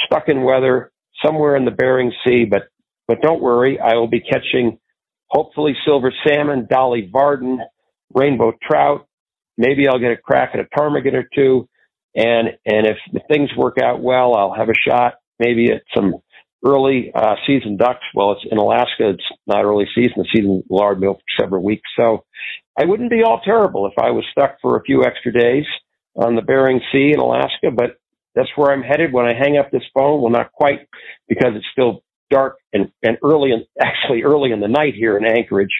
stuck 0.06 0.28
in 0.28 0.44
weather 0.44 0.91
somewhere 1.24 1.56
in 1.56 1.64
the 1.64 1.70
Bering 1.70 2.12
Sea, 2.24 2.44
but 2.44 2.62
but 3.08 3.20
don't 3.20 3.42
worry, 3.42 3.78
I 3.80 3.94
will 3.94 4.08
be 4.08 4.20
catching 4.20 4.78
hopefully 5.28 5.74
silver 5.84 6.12
salmon, 6.26 6.66
dolly 6.70 7.08
varden, 7.12 7.60
rainbow 8.14 8.52
trout. 8.62 9.06
Maybe 9.58 9.88
I'll 9.88 9.98
get 9.98 10.12
a 10.12 10.16
crack 10.16 10.50
at 10.54 10.60
a 10.60 10.64
ptarmigan 10.64 11.14
or 11.14 11.28
two. 11.34 11.68
And, 12.14 12.48
and 12.66 12.86
if 12.86 12.96
things 13.28 13.50
work 13.56 13.78
out 13.82 14.00
well, 14.00 14.34
I'll 14.34 14.54
have 14.54 14.68
a 14.68 14.88
shot 14.88 15.14
maybe 15.38 15.72
at 15.72 15.82
some 15.94 16.14
early 16.64 17.10
uh, 17.14 17.34
season 17.46 17.76
ducks. 17.76 18.04
Well, 18.14 18.32
it's 18.32 18.46
in 18.50 18.58
Alaska. 18.58 19.10
It's 19.10 19.24
not 19.46 19.64
early 19.64 19.86
season. 19.94 20.14
The 20.16 20.28
season 20.34 20.62
lard 20.70 21.00
meal 21.00 21.14
for 21.14 21.42
several 21.42 21.64
weeks. 21.64 21.88
So 21.96 22.24
I 22.78 22.84
wouldn't 22.84 23.10
be 23.10 23.22
all 23.22 23.40
terrible 23.44 23.86
if 23.86 23.94
I 23.98 24.10
was 24.10 24.24
stuck 24.30 24.56
for 24.60 24.76
a 24.76 24.82
few 24.82 25.04
extra 25.04 25.32
days 25.32 25.64
on 26.14 26.36
the 26.36 26.42
Bering 26.42 26.80
Sea 26.92 27.12
in 27.12 27.20
Alaska, 27.20 27.70
but 27.74 27.96
that's 28.34 28.48
where 28.56 28.72
I'm 28.72 28.82
headed 28.82 29.12
when 29.12 29.26
I 29.26 29.34
hang 29.34 29.58
up 29.58 29.70
this 29.70 29.82
phone. 29.94 30.20
Well, 30.20 30.30
not 30.30 30.52
quite 30.52 30.88
because 31.28 31.52
it's 31.54 31.66
still 31.72 32.02
dark 32.30 32.56
and, 32.72 32.90
and 33.02 33.18
early 33.22 33.52
and 33.52 33.64
actually 33.80 34.22
early 34.22 34.52
in 34.52 34.60
the 34.60 34.68
night 34.68 34.94
here 34.94 35.16
in 35.16 35.24
Anchorage. 35.24 35.74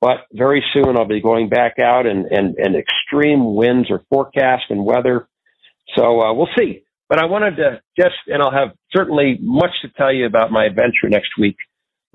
But 0.00 0.26
very 0.32 0.64
soon 0.74 0.96
I'll 0.96 1.06
be 1.06 1.22
going 1.22 1.48
back 1.48 1.78
out 1.78 2.06
and, 2.06 2.26
and, 2.26 2.56
and 2.58 2.74
extreme 2.74 3.54
winds 3.54 3.90
are 3.90 4.02
forecast 4.10 4.64
and 4.70 4.84
weather. 4.84 5.28
So 5.96 6.20
uh, 6.20 6.34
we'll 6.34 6.48
see. 6.58 6.82
But 7.08 7.20
I 7.20 7.26
wanted 7.26 7.56
to 7.56 7.80
just, 7.96 8.16
and 8.26 8.42
I'll 8.42 8.50
have 8.50 8.74
certainly 8.94 9.38
much 9.40 9.70
to 9.82 9.88
tell 9.90 10.12
you 10.12 10.26
about 10.26 10.50
my 10.50 10.64
adventure 10.64 11.08
next 11.08 11.30
week 11.38 11.56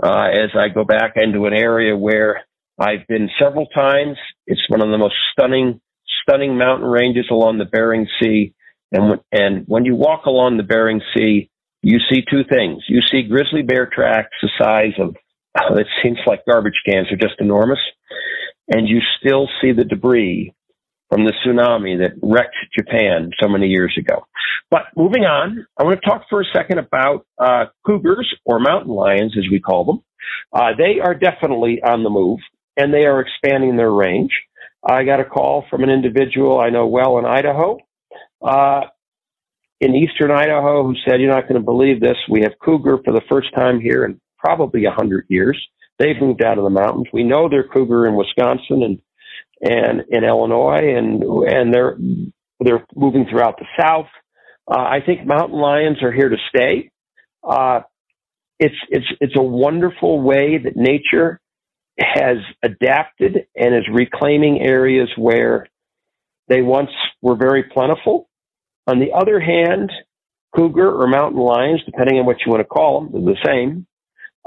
uh, 0.03 0.27
as 0.32 0.50
I 0.58 0.70
go 0.74 0.84
back 0.84 1.13
into 1.15 1.46
an 1.46 1.53
area 1.53 1.96
where 1.96 2.46
I've 2.79 3.08
been 3.08 3.29
several 3.39 3.67
times. 3.67 4.17
It's 4.46 4.62
one 4.70 4.82
of 4.82 4.89
the 4.89 4.98
most 4.98 5.15
stunning, 5.32 5.79
stunning 6.24 6.58
mountain 6.58 6.88
ranges 6.88 7.27
along 7.32 7.58
the 7.58 7.65
Bering 7.65 8.08
Sea. 8.22 8.53
And 8.91 9.10
when, 9.10 9.20
and 9.32 9.65
when 9.67 9.86
you 9.86 9.96
walk 9.96 10.25
along 10.25 10.58
the 10.58 10.63
Bering 10.63 11.01
Sea, 11.15 11.50
you 11.82 12.00
see 12.10 12.24
two 12.29 12.44
things. 12.50 12.84
You 12.88 13.01
see 13.01 13.24
grizzly 13.24 13.62
bear 13.62 13.86
tracks 13.86 14.36
the 14.41 14.50
size 14.62 14.94
of, 15.00 15.15
it 15.77 15.88
seems 16.03 16.20
like 16.25 16.46
garbage 16.48 16.82
cans 16.88 17.12
are 17.12 17.17
just 17.17 17.39
enormous. 17.39 17.79
And 18.70 18.88
you 18.88 19.00
still 19.20 19.48
see 19.62 19.72
the 19.72 19.86
debris 19.86 20.53
from 21.10 21.24
the 21.24 21.34
tsunami 21.46 22.00
that 22.00 22.13
wrecked 22.22 22.56
Japan 22.77 23.32
so 23.41 23.48
many 23.48 23.67
years 23.67 23.96
ago. 23.98 24.25
But 24.70 24.84
moving 24.96 25.24
on, 25.24 25.65
I 25.79 25.84
want 25.84 26.01
to 26.01 26.10
talk 26.10 26.24
for 26.29 26.41
a 26.41 26.46
second 26.53 26.79
about 26.79 27.25
uh, 27.38 27.65
cougars 27.86 28.34
or 28.46 28.60
mountain 28.60 28.91
lions, 28.91 29.36
as 29.38 29.46
we 29.50 29.62
call 29.62 29.86
them. 29.86 30.03
Uh, 30.51 30.72
they 30.77 31.00
are 31.00 31.13
definitely 31.13 31.82
on 31.82 32.03
the 32.03 32.10
move, 32.10 32.39
and 32.75 32.94
they 32.94 33.06
are 33.06 33.22
expanding 33.22 33.77
their 33.77 33.91
range. 33.91 34.32
I 34.84 35.03
got 35.03 35.22
a 35.22 35.25
call 35.25 35.65
from 35.70 35.84
an 35.84 35.89
individual 35.89 36.60
I 36.60 36.70
know 36.70 36.88
well 36.88 37.17
in 37.17 37.25
Idaho. 37.25 37.77
Uh, 38.41 38.82
in 39.79 39.96
eastern 39.96 40.32
Idaho 40.32 40.84
who 40.84 40.96
said, 41.08 41.22
You're 41.22 41.34
not 41.34 41.48
going 41.48 41.60
to 41.60 41.65
believe 41.65 42.00
this. 42.00 42.17
We 42.29 42.41
have 42.41 42.53
cougar 42.63 42.98
for 43.03 43.13
the 43.13 43.22
first 43.29 43.53
time 43.56 43.79
here 43.79 44.06
in 44.06 44.20
probably 44.38 44.86
a 44.86 44.91
hundred 44.91 45.25
years. 45.29 45.58
They've 46.00 46.20
moved 46.20 46.44
out 46.44 46.58
of 46.58 46.63
the 46.63 46.70
mountains. 46.70 47.08
We 47.12 47.24
know 47.24 47.50
they're 47.50 47.67
cougar 47.67 48.08
in 48.08 48.15
Wisconsin 48.15 48.84
and 48.84 49.00
and 49.60 50.03
in 50.10 50.24
Illinois, 50.24 50.96
and 50.96 51.24
and 51.24 51.74
they're 51.74 51.98
they're 52.60 52.86
moving 52.96 53.25
throughout 53.29 53.58
the 53.58 53.65
South. 53.79 54.08
Uh, 54.70 54.79
I 54.79 55.00
think 55.06 55.25
mountain 55.25 55.60
lions 55.60 56.03
are 56.03 56.12
here 56.12 56.29
to 56.29 56.38
stay. 56.50 56.91
Uh, 57.44 57.82
it's 58.60 58.75
it's 58.89 59.06
it's 59.20 59.36
a 59.38 59.41
wonderful 59.44 60.22
way 60.22 60.60
that 60.63 60.75
nature 60.75 61.39
has 62.00 62.38
adapted 62.63 63.48
and 63.56 63.75
is 63.75 63.86
reclaiming 63.91 64.62
areas 64.62 65.10
where 65.17 65.67
they 66.48 66.62
once 66.62 66.91
were 67.22 67.36
very 67.36 67.63
plentiful 67.63 68.27
on 68.88 69.00
the 69.00 69.12
other 69.13 69.39
hand, 69.39 69.91
cougar 70.56 70.89
or 70.89 71.08
mountain 71.08 71.41
lions, 71.41 71.82
depending 71.86 72.20
on 72.20 72.25
what 72.25 72.38
you 72.46 72.51
want 72.51 72.62
to 72.62 72.67
call 72.67 73.01
them, 73.01 73.12
they're 73.12 73.36
the 73.36 73.46
same. 73.46 73.86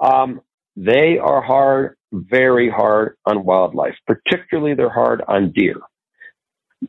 Um, 0.02 0.40
they 0.76 1.18
are 1.23 1.42
hard, 1.42 1.97
very 2.11 2.70
hard 2.70 3.16
on 3.26 3.44
wildlife. 3.44 3.94
Particularly, 4.06 4.75
they're 4.75 4.88
hard 4.88 5.23
on 5.26 5.52
deer. 5.52 5.76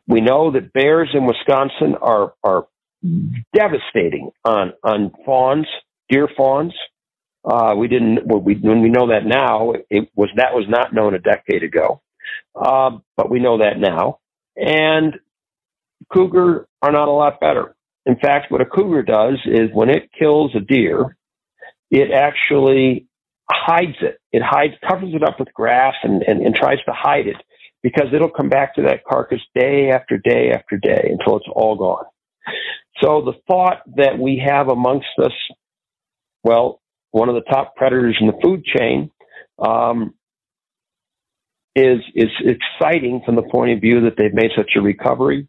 We 0.08 0.20
know 0.22 0.50
that 0.52 0.72
bears 0.72 1.10
in 1.12 1.26
Wisconsin 1.26 1.96
are 2.00 2.32
are 2.42 2.66
devastating 3.54 4.30
on 4.44 4.72
on 4.82 5.12
fawns, 5.26 5.66
deer 6.08 6.28
fawns. 6.34 6.72
Uh, 7.44 7.74
we 7.76 7.88
didn't 7.88 8.26
well, 8.26 8.40
we, 8.40 8.54
when 8.54 8.80
we 8.80 8.88
know 8.88 9.08
that 9.08 9.26
now. 9.26 9.74
It 9.90 10.08
was 10.14 10.30
that 10.36 10.54
was 10.54 10.64
not 10.68 10.94
known 10.94 11.14
a 11.14 11.18
decade 11.18 11.62
ago, 11.62 12.00
uh, 12.54 12.98
but 13.16 13.30
we 13.30 13.40
know 13.40 13.58
that 13.58 13.78
now. 13.78 14.20
And 14.56 15.18
cougar 16.10 16.66
are 16.82 16.92
not 16.92 17.08
a 17.08 17.12
lot 17.12 17.40
better. 17.40 17.74
In 18.04 18.16
fact, 18.16 18.50
what 18.50 18.60
a 18.60 18.66
cougar 18.66 19.02
does 19.02 19.38
is 19.46 19.70
when 19.72 19.88
it 19.88 20.10
kills 20.18 20.52
a 20.56 20.60
deer, 20.60 21.16
it 21.90 22.10
actually 22.10 23.06
hides 23.50 23.96
it. 24.00 24.18
It 24.32 24.42
hides, 24.44 24.74
covers 24.86 25.14
it 25.14 25.22
up 25.22 25.38
with 25.38 25.52
grass 25.54 25.94
and, 26.02 26.22
and, 26.22 26.44
and 26.44 26.54
tries 26.54 26.78
to 26.86 26.92
hide 26.92 27.26
it 27.28 27.36
because 27.82 28.08
it'll 28.12 28.30
come 28.30 28.48
back 28.48 28.74
to 28.74 28.82
that 28.82 29.04
carcass 29.04 29.40
day 29.54 29.90
after 29.90 30.18
day 30.18 30.50
after 30.52 30.76
day 30.76 31.10
until 31.10 31.36
it's 31.36 31.46
all 31.54 31.76
gone. 31.76 32.04
So 33.02 33.22
the 33.22 33.34
thought 33.46 33.82
that 33.96 34.18
we 34.18 34.42
have 34.44 34.68
amongst 34.68 35.08
us, 35.18 35.32
well, 36.44 36.80
one 37.10 37.28
of 37.28 37.34
the 37.34 37.42
top 37.42 37.76
predators 37.76 38.16
in 38.20 38.26
the 38.26 38.38
food 38.42 38.64
chain, 38.64 39.10
um, 39.58 40.14
is 41.74 42.00
is 42.14 42.28
exciting 42.44 43.22
from 43.24 43.36
the 43.36 43.42
point 43.42 43.72
of 43.72 43.80
view 43.80 44.02
that 44.02 44.14
they've 44.18 44.34
made 44.34 44.50
such 44.56 44.72
a 44.76 44.82
recovery. 44.82 45.48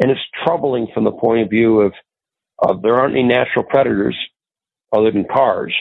And 0.00 0.10
it's 0.10 0.20
troubling 0.44 0.88
from 0.94 1.04
the 1.04 1.12
point 1.12 1.42
of 1.42 1.50
view 1.50 1.82
of, 1.82 1.92
of 2.58 2.82
there 2.82 2.94
aren't 2.94 3.14
any 3.14 3.22
natural 3.22 3.64
predators 3.64 4.16
other 4.92 5.12
than 5.12 5.26
cars. 5.30 5.74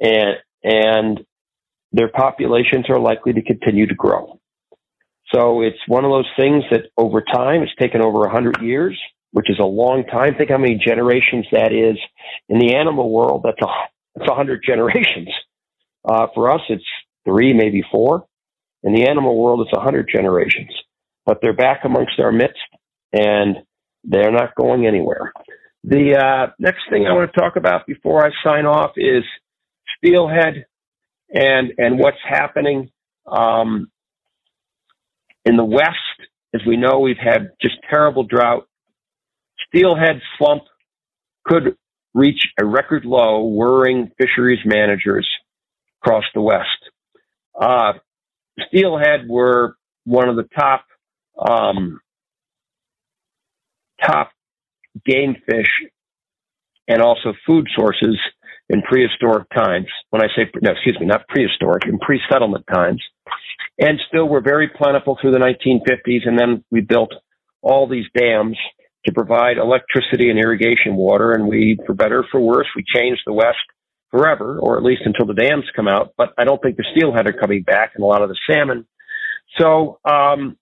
And, 0.00 0.36
and 0.64 1.20
their 1.92 2.08
populations 2.08 2.86
are 2.90 2.98
likely 2.98 3.32
to 3.34 3.42
continue 3.42 3.86
to 3.86 3.94
grow. 3.94 4.40
So 5.32 5.62
it's 5.62 5.78
one 5.88 6.04
of 6.04 6.10
those 6.10 6.30
things 6.38 6.64
that 6.70 6.86
over 6.96 7.20
time, 7.20 7.62
it's 7.62 7.74
taken 7.80 8.02
over 8.02 8.18
a 8.18 8.32
100 8.32 8.62
years, 8.62 9.00
which 9.32 9.48
is 9.48 9.58
a 9.60 9.66
long 9.66 10.04
time. 10.04 10.34
Think 10.36 10.50
how 10.50 10.58
many 10.58 10.76
generations 10.76 11.46
that 11.52 11.72
is. 11.72 11.98
In 12.48 12.58
the 12.58 12.74
animal 12.74 13.10
world, 13.10 13.42
that's 13.44 13.60
a, 13.62 13.66
that's 14.14 14.28
100 14.28 14.62
generations. 14.66 15.28
Uh, 16.08 16.26
for 16.34 16.50
us, 16.50 16.60
it's 16.68 16.84
three, 17.24 17.52
maybe 17.52 17.82
four. 17.90 18.26
In 18.82 18.92
the 18.94 19.08
animal 19.08 19.36
world, 19.36 19.60
it's 19.62 19.72
a 19.72 19.78
100 19.78 20.08
generations. 20.12 20.70
But 21.24 21.38
they're 21.42 21.52
back 21.52 21.80
amongst 21.84 22.20
our 22.20 22.30
midst 22.30 22.60
and 23.12 23.56
they're 24.04 24.32
not 24.32 24.54
going 24.54 24.86
anywhere. 24.86 25.32
The 25.84 26.16
uh, 26.16 26.52
next 26.58 26.82
thing 26.90 27.06
I 27.06 27.12
want 27.12 27.30
to 27.32 27.40
talk 27.40 27.56
about 27.56 27.86
before 27.86 28.24
I 28.26 28.30
sign 28.44 28.66
off 28.66 28.92
is 28.96 29.22
steelhead 29.96 30.66
and 31.32 31.72
and 31.78 31.98
what's 31.98 32.18
happening 32.28 32.90
um, 33.26 33.90
in 35.44 35.56
the 35.56 35.64
West. 35.64 35.96
As 36.54 36.60
we 36.66 36.76
know, 36.76 37.00
we've 37.00 37.16
had 37.18 37.50
just 37.60 37.76
terrible 37.90 38.24
drought. 38.24 38.66
Steelhead 39.68 40.20
slump 40.38 40.62
could 41.44 41.76
reach 42.14 42.48
a 42.60 42.64
record 42.64 43.04
low, 43.04 43.46
worrying 43.46 44.10
fisheries 44.18 44.60
managers 44.64 45.28
across 46.02 46.24
the 46.34 46.40
West. 46.40 46.66
Uh, 47.60 47.92
steelhead 48.68 49.28
were 49.28 49.76
one 50.04 50.28
of 50.28 50.36
the 50.36 50.48
top 50.58 50.84
um, 51.38 52.00
top 54.04 54.30
game 55.04 55.36
fish 55.48 55.70
and 56.88 57.02
also 57.02 57.34
food 57.46 57.66
sources 57.76 58.18
in 58.68 58.82
prehistoric 58.82 59.48
times. 59.54 59.86
When 60.10 60.22
I 60.22 60.26
say, 60.36 60.50
no, 60.60 60.72
excuse 60.72 60.98
me, 61.00 61.06
not 61.06 61.26
prehistoric, 61.28 61.84
in 61.86 61.98
pre-settlement 61.98 62.64
times. 62.72 63.02
And 63.78 64.00
still 64.08 64.28
were 64.28 64.40
very 64.40 64.68
plentiful 64.68 65.18
through 65.20 65.32
the 65.32 65.38
1950s. 65.38 66.26
And 66.26 66.38
then 66.38 66.64
we 66.70 66.80
built 66.80 67.12
all 67.62 67.88
these 67.88 68.06
dams 68.16 68.56
to 69.06 69.12
provide 69.12 69.58
electricity 69.58 70.30
and 70.30 70.38
irrigation 70.38 70.96
water. 70.96 71.32
And 71.32 71.46
we, 71.46 71.78
for 71.86 71.94
better 71.94 72.20
or 72.20 72.26
for 72.30 72.40
worse, 72.40 72.66
we 72.74 72.84
changed 72.94 73.22
the 73.26 73.32
West 73.32 73.58
forever, 74.10 74.58
or 74.58 74.76
at 74.76 74.84
least 74.84 75.02
until 75.04 75.26
the 75.26 75.34
dams 75.34 75.64
come 75.74 75.88
out. 75.88 76.12
But 76.16 76.32
I 76.38 76.44
don't 76.44 76.60
think 76.62 76.76
the 76.76 76.86
steelhead 76.96 77.26
are 77.26 77.32
coming 77.32 77.62
back 77.62 77.92
and 77.94 78.02
a 78.02 78.06
lot 78.06 78.22
of 78.22 78.28
the 78.28 78.38
salmon. 78.48 78.86
So, 79.58 79.98
um, 80.04 80.56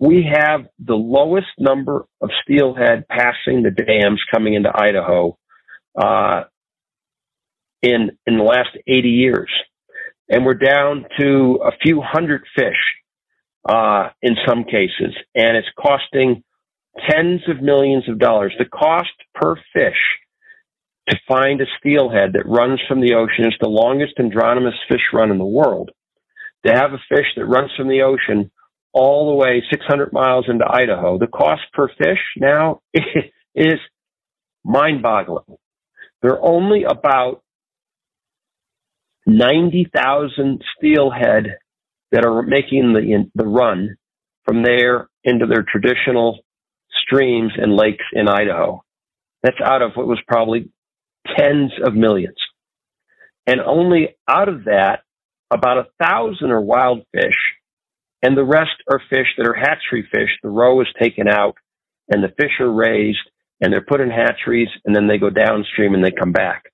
we 0.00 0.26
have 0.32 0.62
the 0.78 0.94
lowest 0.94 1.48
number 1.58 2.06
of 2.22 2.30
steelhead 2.42 3.06
passing 3.08 3.62
the 3.62 3.70
dams 3.70 4.20
coming 4.32 4.54
into 4.54 4.72
Idaho 4.74 5.36
uh, 5.94 6.44
in 7.82 8.10
in 8.26 8.38
the 8.38 8.42
last 8.42 8.70
80 8.86 9.08
years, 9.10 9.50
and 10.28 10.44
we're 10.44 10.54
down 10.54 11.04
to 11.18 11.60
a 11.62 11.72
few 11.82 12.00
hundred 12.00 12.42
fish 12.56 12.80
uh, 13.68 14.08
in 14.22 14.36
some 14.48 14.64
cases, 14.64 15.14
and 15.34 15.56
it's 15.56 15.68
costing 15.78 16.42
tens 17.08 17.42
of 17.48 17.62
millions 17.62 18.08
of 18.08 18.18
dollars. 18.18 18.54
The 18.58 18.64
cost 18.64 19.10
per 19.34 19.56
fish 19.74 20.00
to 21.10 21.16
find 21.28 21.60
a 21.60 21.66
steelhead 21.78 22.32
that 22.32 22.48
runs 22.48 22.80
from 22.88 23.02
the 23.02 23.14
ocean 23.14 23.46
is 23.46 23.54
the 23.60 23.68
longest 23.68 24.14
anadromous 24.18 24.78
fish 24.88 25.12
run 25.12 25.30
in 25.30 25.36
the 25.38 25.44
world. 25.44 25.90
To 26.66 26.72
have 26.72 26.92
a 26.92 27.02
fish 27.08 27.26
that 27.36 27.46
runs 27.46 27.70
from 27.76 27.88
the 27.88 28.02
ocean 28.02 28.50
all 28.92 29.30
the 29.30 29.36
way 29.36 29.62
600 29.70 30.12
miles 30.12 30.46
into 30.48 30.64
Idaho. 30.68 31.18
The 31.18 31.26
cost 31.26 31.62
per 31.72 31.88
fish 31.88 32.18
now 32.36 32.80
is 33.54 33.78
mind 34.64 35.02
boggling. 35.02 35.56
There 36.22 36.32
are 36.32 36.44
only 36.44 36.84
about 36.84 37.42
90,000 39.26 40.62
steelhead 40.76 41.56
that 42.12 42.24
are 42.24 42.42
making 42.42 42.92
the, 42.92 43.30
the 43.34 43.46
run 43.46 43.96
from 44.44 44.62
there 44.62 45.08
into 45.22 45.46
their 45.46 45.64
traditional 45.64 46.40
streams 47.06 47.52
and 47.56 47.76
lakes 47.76 48.04
in 48.12 48.28
Idaho. 48.28 48.82
That's 49.42 49.60
out 49.64 49.82
of 49.82 49.92
what 49.94 50.06
was 50.06 50.20
probably 50.26 50.70
tens 51.38 51.72
of 51.84 51.94
millions. 51.94 52.36
And 53.46 53.60
only 53.60 54.16
out 54.28 54.48
of 54.48 54.64
that, 54.64 55.00
about 55.50 55.78
a 55.78 55.86
thousand 56.02 56.50
are 56.50 56.60
wild 56.60 57.02
fish 57.12 57.34
and 58.22 58.36
the 58.36 58.44
rest 58.44 58.82
are 58.90 59.00
fish 59.08 59.28
that 59.36 59.46
are 59.46 59.54
hatchery 59.54 60.06
fish. 60.10 60.30
The 60.42 60.50
roe 60.50 60.80
is 60.80 60.88
taken 61.00 61.28
out 61.28 61.56
and 62.08 62.22
the 62.22 62.34
fish 62.40 62.60
are 62.60 62.70
raised 62.70 63.30
and 63.60 63.72
they're 63.72 63.84
put 63.86 64.00
in 64.00 64.10
hatcheries 64.10 64.68
and 64.84 64.94
then 64.94 65.06
they 65.06 65.18
go 65.18 65.30
downstream 65.30 65.94
and 65.94 66.04
they 66.04 66.10
come 66.10 66.32
back. 66.32 66.64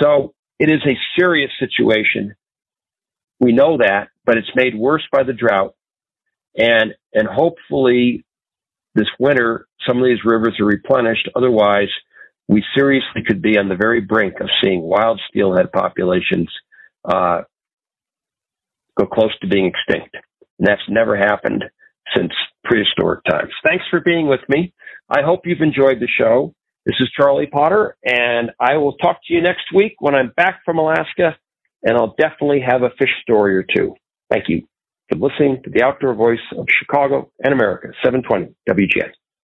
So 0.00 0.34
it 0.58 0.70
is 0.70 0.80
a 0.86 0.96
serious 1.18 1.50
situation. 1.58 2.34
We 3.40 3.52
know 3.52 3.78
that, 3.78 4.08
but 4.24 4.36
it's 4.36 4.50
made 4.54 4.74
worse 4.76 5.06
by 5.12 5.22
the 5.22 5.32
drought. 5.32 5.74
And, 6.56 6.94
and 7.12 7.28
hopefully 7.28 8.24
this 8.94 9.06
winter, 9.18 9.68
some 9.86 9.98
of 9.98 10.04
these 10.04 10.24
rivers 10.24 10.56
are 10.60 10.66
replenished. 10.66 11.28
Otherwise, 11.36 11.88
we 12.48 12.64
seriously 12.76 13.22
could 13.26 13.42
be 13.42 13.58
on 13.58 13.68
the 13.68 13.76
very 13.76 14.00
brink 14.00 14.40
of 14.40 14.48
seeing 14.62 14.80
wild 14.80 15.20
steelhead 15.28 15.70
populations, 15.70 16.48
uh, 17.04 17.42
go 18.98 19.06
close 19.06 19.38
to 19.40 19.46
being 19.46 19.66
extinct. 19.66 20.16
And 20.58 20.66
that's 20.66 20.82
never 20.88 21.16
happened 21.16 21.64
since 22.16 22.32
prehistoric 22.64 23.24
times. 23.28 23.52
Thanks 23.64 23.84
for 23.90 24.00
being 24.00 24.28
with 24.28 24.40
me. 24.48 24.72
I 25.08 25.22
hope 25.22 25.40
you've 25.44 25.60
enjoyed 25.60 26.00
the 26.00 26.08
show. 26.08 26.54
This 26.86 26.96
is 27.00 27.10
Charlie 27.18 27.46
Potter, 27.46 27.96
and 28.04 28.50
I 28.58 28.78
will 28.78 28.96
talk 28.96 29.18
to 29.26 29.34
you 29.34 29.42
next 29.42 29.72
week 29.74 29.96
when 29.98 30.14
I'm 30.14 30.32
back 30.36 30.60
from 30.64 30.78
Alaska, 30.78 31.36
and 31.82 31.96
I'll 31.96 32.14
definitely 32.18 32.60
have 32.66 32.82
a 32.82 32.90
fish 32.98 33.10
story 33.22 33.56
or 33.56 33.62
two. 33.62 33.94
Thank 34.30 34.44
you 34.48 34.62
for 35.08 35.16
listening 35.16 35.60
to 35.64 35.70
the 35.70 35.82
outdoor 35.82 36.14
voice 36.14 36.38
of 36.56 36.66
Chicago 36.78 37.30
and 37.42 37.52
America, 37.52 37.88
720 38.02 38.54
WGN. 38.68 39.10